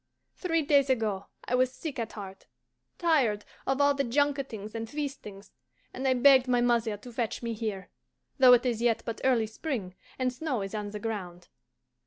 [0.33, 2.47] Three days ago I was sick at heart,
[2.97, 5.51] tired of all the junketings and feastings,
[5.93, 7.91] and I begged my mother to fetch me here,
[8.39, 11.49] though it is yet but early spring, and snow is on the ground.